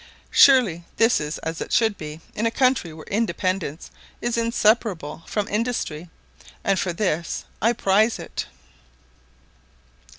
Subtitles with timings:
[0.31, 5.47] Surely this is as it should be in a country where independence is inseparable from
[5.47, 6.09] industry;
[6.63, 8.47] and for this I prize it.